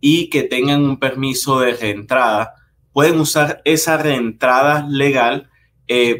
[0.00, 2.54] y que tengan un permiso de reentrada,
[2.92, 5.50] pueden usar esa reentrada legal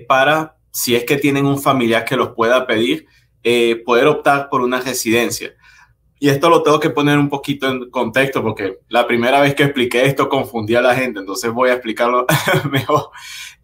[0.09, 3.06] para, si es que tienen un familiar que los pueda pedir,
[3.84, 5.53] poder optar por una residencia.
[6.23, 9.65] Y esto lo tengo que poner un poquito en contexto porque la primera vez que
[9.65, 12.27] expliqué esto confundí a la gente, entonces voy a explicarlo
[12.70, 13.11] mejor.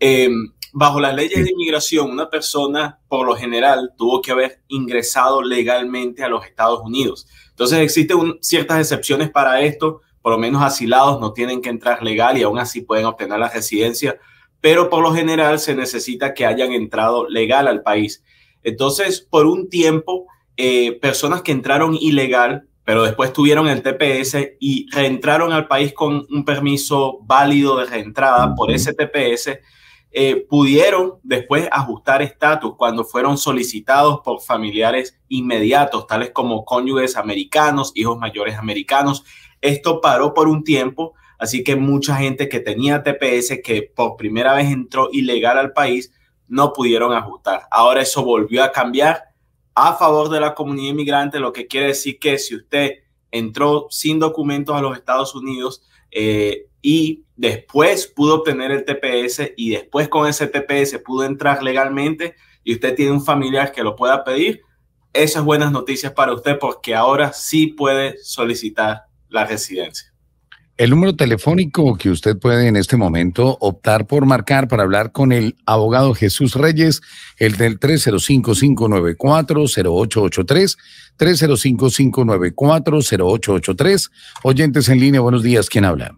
[0.01, 5.41] Em, bajo las leyes de inmigración, una persona por lo general tuvo que haber ingresado
[5.41, 7.29] legalmente a los Estados Unidos.
[7.51, 12.39] Entonces existen ciertas excepciones para esto, por lo menos asilados no tienen que entrar legal
[12.39, 14.19] y aún así pueden obtener la residencia,
[14.61, 18.25] pero por lo general se necesita que hayan entrado legal al país.
[18.64, 20.27] Entonces, por un tiempo,
[20.61, 26.27] eh, personas que entraron ilegal, pero después tuvieron el TPS y reentraron al país con
[26.28, 29.61] un permiso válido de reentrada por ese TPS,
[30.11, 37.92] eh, pudieron después ajustar estatus cuando fueron solicitados por familiares inmediatos, tales como cónyuges americanos,
[37.95, 39.24] hijos mayores americanos.
[39.61, 44.55] Esto paró por un tiempo, así que mucha gente que tenía TPS, que por primera
[44.55, 46.13] vez entró ilegal al país,
[46.48, 47.68] no pudieron ajustar.
[47.70, 49.27] Ahora eso volvió a cambiar
[49.80, 52.94] a favor de la comunidad inmigrante, lo que quiere decir que si usted
[53.30, 59.70] entró sin documentos a los Estados Unidos eh, y después pudo obtener el TPS y
[59.70, 62.34] después con ese TPS pudo entrar legalmente
[62.64, 64.62] y usted tiene un familiar que lo pueda pedir,
[65.12, 70.12] esas buenas noticias para usted porque ahora sí puede solicitar la residencia.
[70.78, 75.33] El número telefónico que usted puede en este momento optar por marcar para hablar con
[75.33, 77.00] el abogado Jesús Reyes,
[77.36, 80.78] el del 305-594-0883,
[81.18, 84.12] 305-594-0883.
[84.44, 86.14] Oyentes en línea, buenos días, ¿quién habla?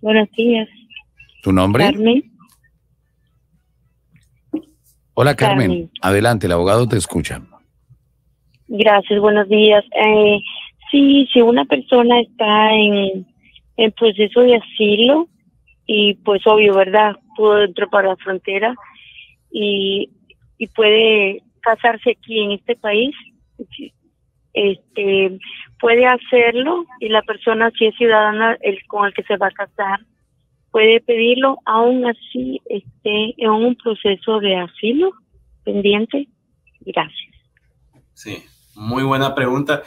[0.00, 0.68] Buenos días.
[1.42, 1.86] ¿Tu nombre?
[1.86, 2.22] Carmen.
[5.14, 5.90] Hola Carmen.
[6.02, 7.42] adelante, el abogado te escucha.
[8.68, 9.84] Gracias, buenos días.
[9.86, 10.38] Eh,
[10.90, 13.26] Sí, si una persona está en,
[13.96, 15.28] proceso de asilo
[15.86, 17.16] y pues obvio, ¿verdad?
[17.36, 18.74] Pudo entrar para la frontera
[19.52, 20.10] y,
[20.58, 23.14] y puede casarse aquí en este país,
[24.52, 25.38] este
[25.78, 29.52] puede hacerlo y la persona si es ciudadana el con el que se va a
[29.52, 30.00] casar
[30.70, 35.12] puede pedirlo aún así esté en un proceso de asilo
[35.64, 36.28] pendiente.
[36.80, 37.34] Gracias.
[38.14, 38.42] Sí,
[38.74, 39.82] muy buena pregunta.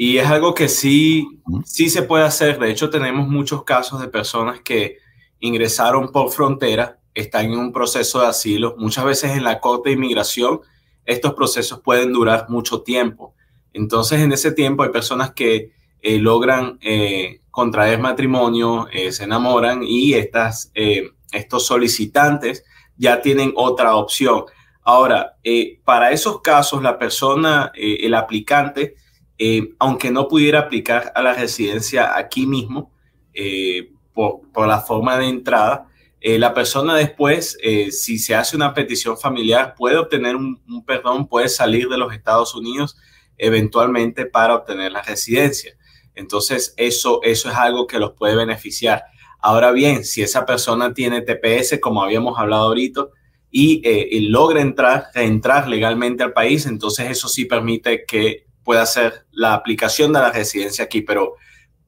[0.00, 2.60] Y es algo que sí, sí se puede hacer.
[2.60, 4.98] De hecho, tenemos muchos casos de personas que
[5.40, 8.76] ingresaron por frontera, están en un proceso de asilo.
[8.78, 10.60] Muchas veces en la Corte de Inmigración,
[11.04, 13.34] estos procesos pueden durar mucho tiempo.
[13.72, 19.82] Entonces, en ese tiempo hay personas que eh, logran eh, contraer matrimonio, eh, se enamoran
[19.82, 20.70] y estas,
[21.32, 22.64] estos solicitantes
[22.96, 24.44] ya tienen otra opción.
[24.82, 25.34] Ahora,
[25.84, 28.94] para esos casos, la persona, el aplicante,
[29.38, 32.92] eh, aunque no pudiera aplicar a la residencia aquí mismo
[33.32, 35.86] eh, por, la forma de entrada,
[36.20, 37.56] eh, la persona después,
[37.92, 42.52] si se hace una petición familiar, puede obtener un, perdón, puede salir de los Estados
[42.56, 42.96] Unidos
[43.36, 45.76] eventualmente para obtener la residencia.
[46.16, 49.04] Entonces, eso, eso es algo que los puede beneficiar.
[49.38, 53.06] Ahora bien, si esa persona tiene TPS, como habíamos hablado ahorita,
[53.52, 59.24] y, y logra entrar, reentrar legalmente al país, entonces eso sí permite que puede hacer
[59.30, 61.36] la aplicación de la residencia aquí, pero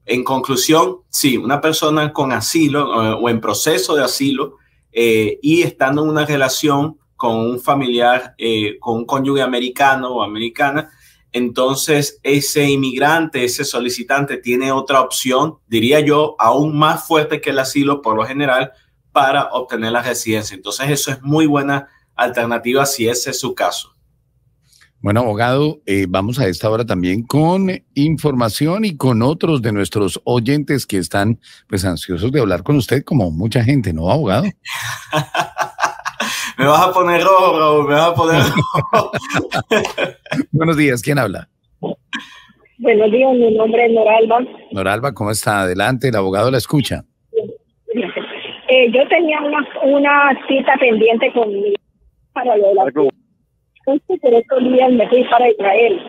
[0.03, 4.57] en conclusión, sí, una persona con asilo eh, o en proceso de asilo
[4.91, 10.23] eh, y estando en una relación con un familiar, eh, con un cónyuge americano o
[10.23, 10.89] americana,
[11.31, 17.59] entonces ese inmigrante, ese solicitante tiene otra opción, diría yo, aún más fuerte que el
[17.59, 18.71] asilo por lo general,
[19.11, 20.55] para obtener la residencia.
[20.55, 23.90] Entonces eso es muy buena alternativa si ese es su caso.
[25.03, 30.21] Bueno, abogado, eh, vamos a esta hora también con información y con otros de nuestros
[30.25, 34.43] oyentes que están pues ansiosos de hablar con usted, como mucha gente, ¿no, abogado?
[36.59, 38.41] me vas a poner rojo, me vas a poner
[38.91, 39.11] rojo.
[40.51, 41.49] Buenos días, ¿quién habla?
[42.77, 44.41] Buenos días, mi nombre es Noralba.
[44.71, 45.61] Noralba, ¿cómo está?
[45.61, 47.03] Adelante, el abogado la escucha.
[48.67, 51.73] Eh, yo tenía una, una cita pendiente con mi
[52.33, 52.83] para lo de la
[53.85, 55.99] Por estos días me fui para Israel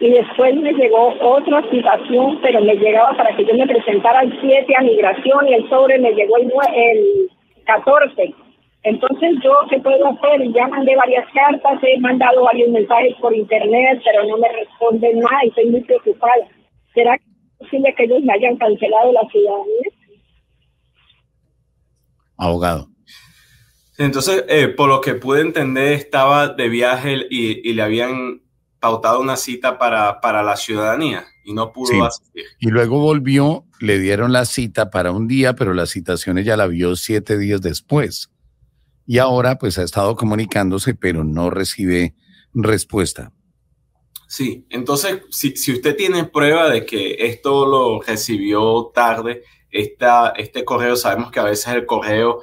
[0.00, 4.40] y después me llegó otra citación, pero me llegaba para que yo me presentara el
[4.40, 7.30] 7 a migración y el sobre me llegó el, el
[7.64, 8.34] 14.
[8.82, 10.50] Entonces, ¿yo qué puedo hacer?
[10.52, 15.44] Ya mandé varias cartas, he mandado varios mensajes por internet, pero no me responden nada
[15.44, 16.48] y estoy muy preocupada.
[16.94, 17.18] ¿Será
[17.58, 19.90] posible que ellos me hayan cancelado la ciudadanía?
[22.38, 22.86] Abogado.
[24.00, 28.40] Entonces, eh, por lo que pude entender, estaba de viaje y, le habían
[28.78, 32.44] pautado una cita para, para la ciudadanía y no pudo asistir.
[32.58, 36.66] Y luego volvió, le dieron la cita para un día, pero la citación ella la
[36.66, 38.30] vio siete días después.
[39.06, 42.14] Y ahora pues ha estado comunicándose, pero no recibe
[42.54, 43.34] respuesta.
[44.26, 50.64] Sí, entonces si, si usted tiene prueba de que esto lo recibió tarde, esta, este
[50.64, 52.40] correo, sabemos que a veces el correo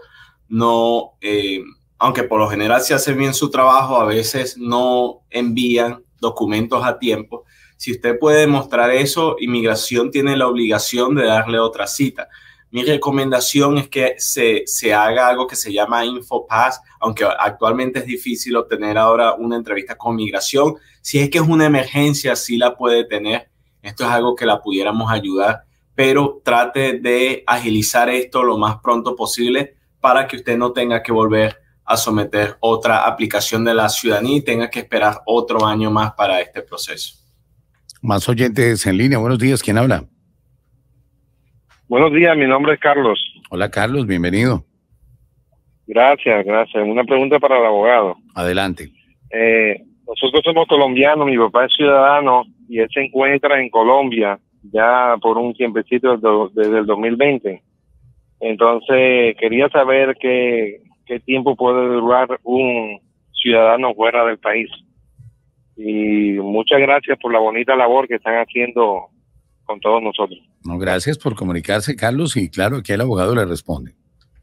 [0.49, 1.61] no, eh,
[1.97, 6.99] aunque por lo general se hace bien su trabajo, a veces no envían documentos a
[6.99, 7.43] tiempo.
[7.77, 12.27] Si usted puede demostrar eso, inmigración tiene la obligación de darle otra cita.
[12.69, 18.05] Mi recomendación es que se, se haga algo que se llama InfoPass, aunque actualmente es
[18.05, 20.75] difícil obtener ahora una entrevista con migración.
[21.01, 23.49] Si es que es una emergencia, sí la puede tener.
[23.81, 25.63] Esto es algo que la pudiéramos ayudar,
[25.95, 29.75] pero trate de agilizar esto lo más pronto posible
[30.07, 34.41] para que usted no tenga que volver a someter otra aplicación de la ciudadanía y
[34.41, 37.17] tenga que esperar otro año más para este proceso.
[38.01, 39.17] Más oyentes en línea.
[39.17, 39.61] Buenos días.
[39.61, 40.05] ¿Quién habla?
[41.89, 42.37] Buenos días.
[42.37, 43.19] Mi nombre es Carlos.
[43.49, 44.07] Hola, Carlos.
[44.07, 44.63] Bienvenido.
[45.85, 46.81] Gracias, gracias.
[46.87, 48.15] Una pregunta para el abogado.
[48.33, 48.89] Adelante.
[49.29, 49.75] Eh,
[50.07, 51.25] nosotros somos colombianos.
[51.25, 54.39] Mi papá es ciudadano y él se encuentra en Colombia
[54.71, 56.15] ya por un tiempecito
[56.53, 57.66] desde el 2020
[58.39, 62.99] entonces, quería saber qué, qué tiempo puede durar un
[63.31, 64.69] ciudadano fuera del país.
[65.75, 69.07] Y muchas gracias por la bonita labor que están haciendo
[69.63, 70.39] con todos nosotros.
[70.63, 73.93] No, gracias por comunicarse, Carlos, y claro, que el abogado le responde.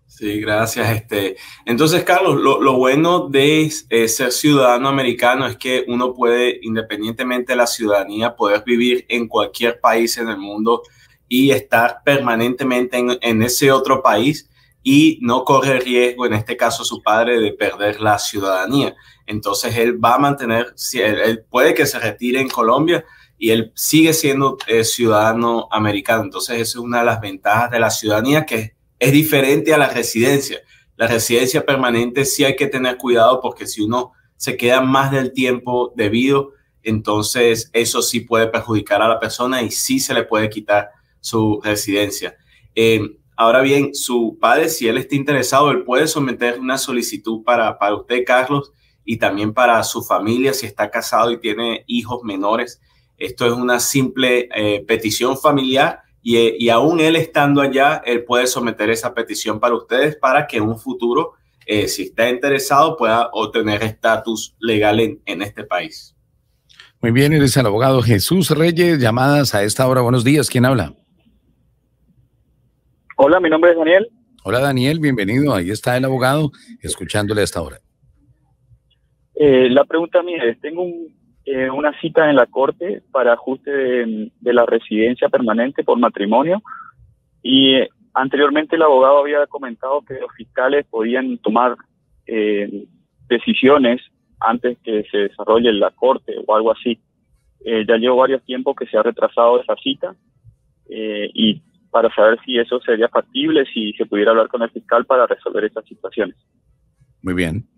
[0.06, 0.90] Sí, gracias.
[0.90, 1.37] Este,
[1.67, 7.52] entonces, Carlos, lo, lo bueno de eh, ser ciudadano americano es que uno puede, independientemente
[7.52, 10.82] de la ciudadanía, poder vivir en cualquier país en el mundo
[11.29, 14.49] y estar permanentemente en, ese otro país
[14.82, 18.94] y no corre riesgo, en este caso su padre, de perder la ciudadanía.
[19.26, 23.05] Entonces él va a mantener, él, puede que se retire en Colombia
[23.38, 26.25] y él sigue siendo eh, ciudadano americano.
[26.25, 29.88] Entonces esa es una de las ventajas de la ciudadanía que es diferente a la
[29.88, 30.61] residencia.
[30.97, 35.32] La residencia permanente sí hay que tener cuidado porque si uno se queda más del
[35.32, 40.50] tiempo debido, entonces eso sí puede perjudicar a la persona y sí se le puede
[40.50, 40.91] quitar
[41.25, 42.37] su residencia.
[42.75, 43.00] Eh,
[43.35, 47.95] ahora bien, su padre, si él está interesado, él puede someter una solicitud para, para
[47.95, 48.73] usted, Carlos,
[49.07, 52.78] y también para su familia, si está casado y tiene hijos menores.
[53.16, 58.47] Esto es una simple eh, petición familiar y, y, aún él estando allá, él puede
[58.47, 61.33] someter esa petición para ustedes para que en un futuro,
[61.64, 66.14] eh, si está interesado, pueda obtener estatus legal en, en este país.
[67.00, 68.99] Muy bien, eres el abogado Jesús Reyes.
[68.99, 70.02] Llamadas a esta hora.
[70.02, 70.49] Buenos días.
[70.49, 70.95] ¿Quién habla?
[73.26, 74.07] Hola, mi nombre es Daniel.
[74.45, 75.54] Hola Daniel, bienvenido.
[75.54, 76.50] Ahí está el abogado
[76.83, 77.78] escuchándole hasta ahora.
[79.35, 80.85] Eh, la pregunta mía es, tengo
[81.47, 86.61] eh, una cita en la corte para ajuste de, la residencia permanente por matrimonio
[87.43, 91.76] y eh, anteriormente el abogado había comentado que los fiscales podían tomar
[93.26, 94.02] decisiones
[94.38, 97.00] antes que se desarrolle la corte o algo así.
[97.64, 100.14] ya llevo varios tiempos que se ha retrasado esa cita
[100.90, 101.62] y
[101.95, 105.65] para saber si eso sería factible, si se pudiera hablar con el fiscal para resolver
[105.65, 106.35] esas situaciones.
[107.23, 107.69] Muy bien.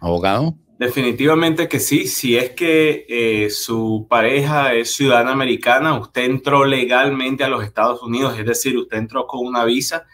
[0.00, 0.54] Abogado.
[0.78, 2.06] Definitivamente que sí.
[2.06, 8.02] Si es que eh, su pareja es ciudadana americana, usted entró legalmente a los Estados
[8.02, 10.06] Unidos, es decir, usted entró con una visa.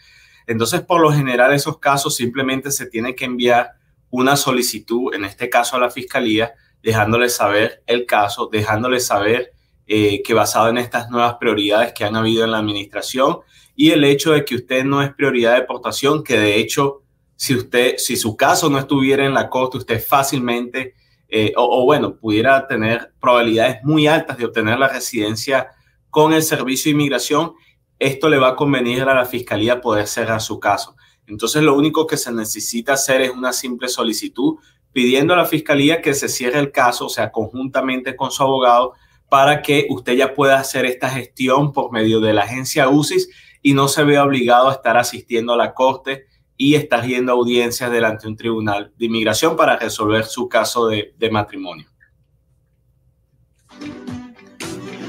[0.48, 3.74] Entonces, por lo general, esos casos simplemente se tiene que enviar
[4.10, 9.52] una solicitud, en este caso a la fiscalía, dejándole saber el caso, dejándole saber
[9.92, 13.38] eh, que basado en estas nuevas prioridades que han habido en la administración
[13.74, 17.02] y el hecho de que usted no es prioridad de deportación, que de hecho,
[17.34, 20.94] si usted, si su caso no estuviera en la corte, usted fácilmente,
[21.28, 25.70] eh, o, bueno, pudiera tener probabilidades muy altas de obtener la residencia
[26.08, 27.54] con el servicio de inmigración,
[27.98, 30.94] esto le va a convenir a la fiscalía poder cerrar su caso.
[31.26, 34.54] Entonces, lo único que se necesita hacer es una simple solicitud
[34.92, 38.94] pidiendo a la fiscalía que se cierre el caso, o sea, conjuntamente con su abogado,
[39.30, 43.30] para que usted ya pueda hacer esta gestión por medio de la agencia UCIS
[43.62, 47.36] y no se vea obligado a estar asistiendo a la corte y estar yendo a
[47.36, 51.86] audiencias delante de un tribunal de inmigración para resolver su caso de, matrimonio.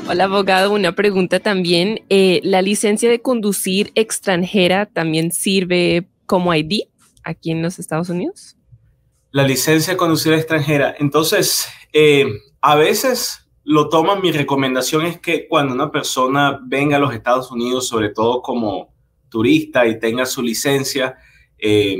[0.07, 2.01] Hola abogado, una pregunta también.
[2.09, 6.83] Eh, ¿La licencia de conducir extranjera también sirve como ID
[7.23, 8.55] aquí en los Estados Unidos?
[9.31, 10.95] La licencia de conducir extranjera.
[10.99, 12.25] Entonces, eh,
[12.61, 17.51] a veces lo toman, mi recomendación es que cuando una persona venga a los Estados
[17.51, 18.93] Unidos, sobre todo como
[19.29, 21.17] turista y tenga su licencia,
[21.57, 21.99] eh,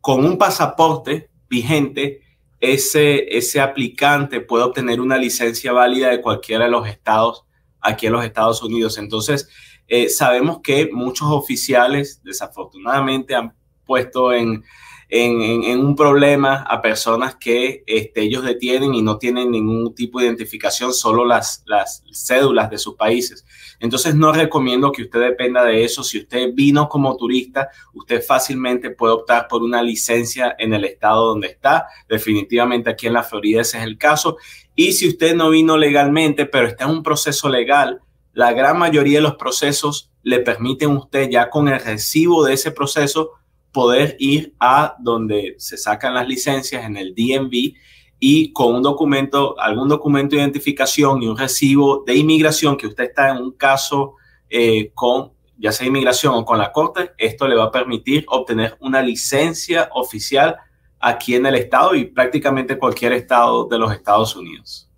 [0.00, 2.22] con un pasaporte vigente,
[2.60, 7.44] ese, ese aplicante puede obtener una licencia válida de cualquiera de los estados
[7.80, 8.98] aquí en los Estados Unidos.
[8.98, 9.48] Entonces,
[9.86, 13.54] eh, sabemos que muchos oficiales desafortunadamente han
[13.86, 14.64] puesto en,
[15.10, 20.26] en, un problema a personas que este, ellos detienen y no tienen ningún tipo de
[20.26, 23.46] identificación, solo las, las cédulas de sus países.
[23.80, 26.02] Entonces no recomiendo que usted dependa de eso.
[26.02, 31.26] Si usted vino como turista, usted fácilmente puede optar por una licencia en el estado
[31.28, 31.86] donde está.
[32.08, 34.36] Definitivamente aquí en la Florida ese es el caso.
[34.74, 38.00] Y si usted no vino legalmente, pero está en un proceso legal,
[38.34, 42.52] la gran mayoría de los procesos le permiten a usted ya con el recibo de
[42.52, 43.32] ese proceso
[43.72, 47.74] poder ir a donde se sacan las licencias en el DMV
[48.20, 53.04] y con un documento, algún documento de identificación y un recibo de inmigración que usted
[53.04, 54.14] está en un caso
[54.50, 58.76] eh, con ya sea inmigración o con la corte, esto le va a permitir obtener
[58.80, 60.56] una licencia oficial
[61.00, 64.88] aquí en el estado y prácticamente cualquier estado de los Estados Unidos.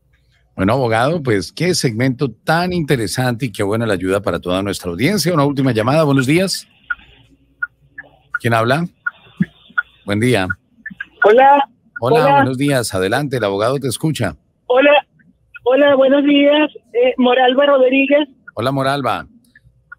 [0.54, 4.90] Bueno, abogado, pues qué segmento tan interesante y qué buena la ayuda para toda nuestra
[4.90, 5.32] audiencia.
[5.32, 6.66] Una última llamada, buenos días.
[8.40, 8.84] ¿Quién habla?
[10.06, 10.48] Buen día.
[11.24, 11.62] Hola.
[12.00, 12.94] Hola, buenos días.
[12.94, 14.34] Adelante, el abogado te escucha.
[14.66, 15.06] Hola,
[15.64, 16.70] hola, buenos días.
[16.94, 18.28] Eh, Moralba Rodríguez.
[18.54, 19.26] Hola, Moralba.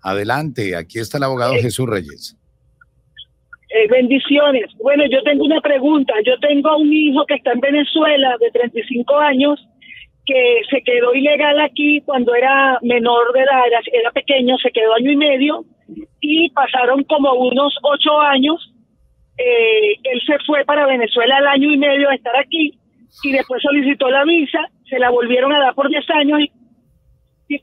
[0.01, 2.35] Adelante, aquí está el abogado eh, Jesús Reyes.
[3.69, 4.71] Eh, bendiciones.
[4.81, 6.13] Bueno, yo tengo una pregunta.
[6.25, 9.59] Yo tengo un hijo que está en Venezuela de 35 años
[10.25, 15.11] que se quedó ilegal aquí cuando era menor de edad, era pequeño, se quedó año
[15.11, 15.65] y medio
[16.21, 18.73] y pasaron como unos ocho años.
[19.37, 22.77] Eh, él se fue para Venezuela al año y medio a estar aquí
[23.23, 24.59] y después solicitó la visa,
[24.89, 26.51] se la volvieron a dar por diez años y,
[27.49, 27.59] y,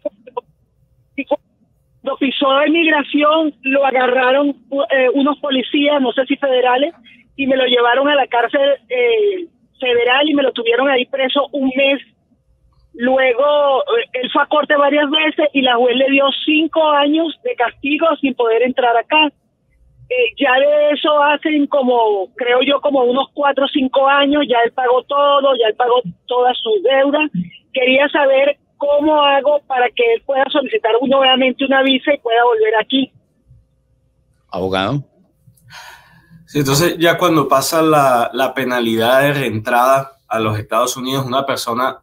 [1.24, 4.48] cuando pisó de migración lo agarraron
[4.90, 6.94] eh, unos policías, no sé si federales,
[7.36, 9.46] y me lo llevaron a la cárcel eh,
[9.80, 12.00] federal y me lo tuvieron ahí preso un mes
[13.00, 17.32] Luego, eh, él fue a corte varias veces y la juez le dio cinco años
[17.44, 19.28] de castigo sin poder entrar acá.
[20.10, 24.56] Eh, ya de eso hacen como, creo yo, como unos cuatro o cinco años, ya
[24.64, 27.30] él pagó todo, ya él pagó todas sus deudas.
[27.72, 32.74] Quería saber cómo hago para que él pueda solicitar nuevamente una visa y pueda volver
[32.80, 33.12] aquí.
[34.50, 35.04] Abogado.
[36.46, 41.46] Sí, entonces ya cuando pasa la, la penalidad de reentrada a los Estados Unidos, una
[41.46, 42.00] persona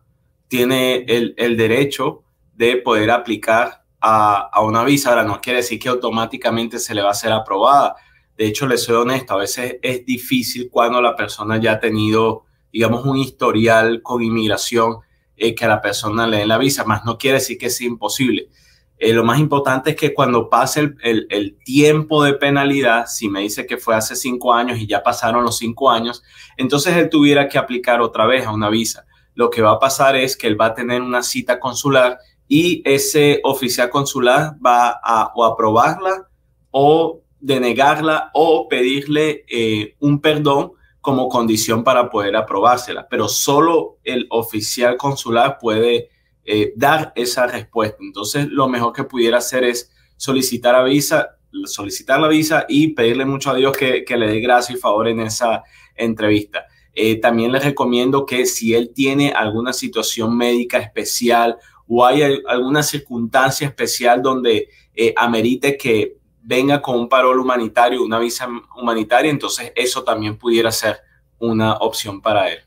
[0.47, 2.23] tiene el, derecho
[2.53, 5.09] de poder aplicar a, una visa.
[5.09, 7.95] Ahora, no quiere decir que automáticamente se le va a ser aprobada.
[8.37, 12.43] De hecho, le soy honesto, a veces es difícil cuando la persona ya ha tenido,
[12.71, 14.97] digamos, un historial con inmigración
[15.37, 17.87] eh, que a la persona le den la visa, más no quiere decir que sea
[17.87, 18.49] imposible.
[18.97, 23.41] Eh, lo más importante es que cuando pase el, el, tiempo de penalidad, si me
[23.41, 26.23] dice que fue hace cinco años y ya pasaron los cinco años,
[26.55, 30.15] entonces él tuviera que aplicar otra vez a una visa lo que va a pasar
[30.15, 35.31] es que él va a tener una cita consular y ese oficial consular va a
[35.35, 36.27] o aprobarla
[36.71, 43.07] o denegarla o pedirle eh, un perdón como condición para poder aprobársela.
[43.07, 46.09] Pero solo el oficial consular puede
[46.43, 47.97] eh, dar esa respuesta.
[47.99, 53.25] Entonces, lo mejor que pudiera hacer es solicitar la visa, solicitar la visa y pedirle
[53.25, 55.63] mucho a Dios que le dé gracia y favor en esa
[55.95, 56.65] entrevista.
[56.95, 62.81] Eh, también les recomiendo que si él tiene alguna situación médica especial o hay alguna
[62.81, 68.47] circunstancia especial donde eh, amerite que venga con un parol humanitario, una visa
[68.77, 70.97] humanitaria, entonces eso también pudiera ser
[71.37, 72.59] una opción para él.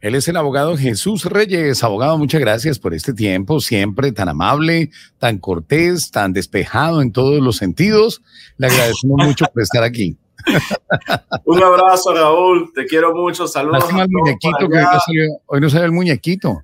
[0.00, 1.82] Él es el abogado Jesús Reyes.
[1.82, 7.40] Abogado, muchas gracias por este tiempo, siempre tan amable, tan cortés, tan despejado en todos
[7.40, 8.20] los sentidos.
[8.58, 10.18] Le agradecemos mucho por estar aquí.
[11.44, 12.72] Un abrazo, Raúl.
[12.74, 13.46] Te quiero mucho.
[13.46, 13.84] Saludos.
[13.84, 16.62] al muñequito, que hoy no, sale, el muñequito.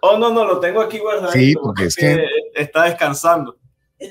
[0.00, 1.32] Oh, no, no, lo tengo aquí guardado.
[1.32, 2.24] Sí, porque es que
[2.54, 3.56] está descansando.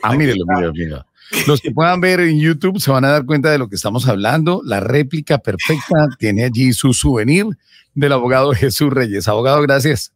[0.01, 1.05] Ah, mírelo, mírelo, mírelo.
[1.47, 4.07] Los que puedan ver en YouTube se van a dar cuenta de lo que estamos
[4.07, 4.61] hablando.
[4.65, 7.45] La réplica perfecta tiene allí su souvenir
[7.93, 9.27] del abogado Jesús Reyes.
[9.27, 10.13] Abogado, gracias.